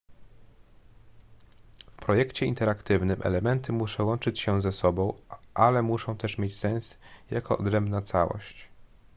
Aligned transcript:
w 1.89 1.95
projekcie 1.95 2.45
interaktywnym 2.45 3.21
elementy 3.23 3.71
muszą 3.71 4.05
łączyć 4.05 4.39
się 4.39 4.61
ze 4.61 4.71
sobą 4.71 5.13
ale 5.53 5.81
muszą 5.81 6.17
też 6.17 6.37
mieć 6.37 6.57
sens 6.57 6.97
jako 7.31 7.57
odrębna 7.57 8.01
całość 8.01 8.67